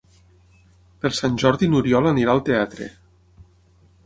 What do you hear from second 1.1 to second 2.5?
Sant Jordi n'Oriol anirà al